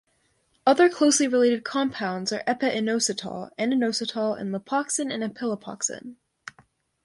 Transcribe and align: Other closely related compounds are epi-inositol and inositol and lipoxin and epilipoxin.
Other 0.65 0.89
closely 0.89 1.27
related 1.27 1.63
compounds 1.63 2.33
are 2.33 2.41
epi-inositol 2.47 3.51
and 3.55 3.71
inositol 3.71 4.35
and 4.41 4.51
lipoxin 4.51 5.13
and 5.13 5.21
epilipoxin. 5.21 6.15